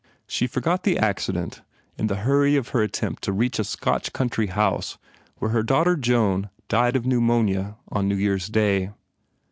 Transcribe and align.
She 0.25 0.47
forgot 0.47 0.81
the 0.81 0.95
ac 0.97 1.31
cident 1.31 1.61
in 1.95 2.07
the 2.07 2.15
hurry 2.15 2.55
of 2.55 2.69
her 2.69 2.81
attempt 2.81 3.21
to 3.25 3.31
reach 3.31 3.59
a 3.59 3.63
Scotch 3.63 4.13
country 4.13 4.47
house 4.47 4.97
where 5.37 5.51
her 5.51 5.61
daughter 5.61 5.95
Joan 5.95 6.49
died 6.69 6.95
of 6.95 7.05
pneumonia 7.05 7.75
on 7.89 8.07
New 8.07 8.15
Year 8.15 8.37
s 8.37 8.47
Day. 8.47 8.89